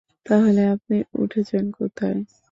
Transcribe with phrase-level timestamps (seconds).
[0.25, 2.19] তাহলে আপনি উঠেছেন কোথায়?